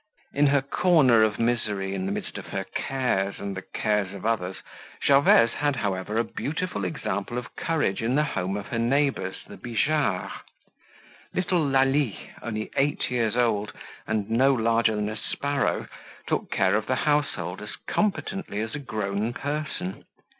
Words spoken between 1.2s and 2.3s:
of misery, in the